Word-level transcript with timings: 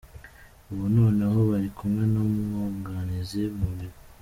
Ubu 0.71 0.85
noneho 0.97 1.37
bari 1.49 1.69
kumwe 1.77 2.03
n’umwunganizi 2.13 3.41
mu 3.57 3.67
nkiko. 3.75 3.99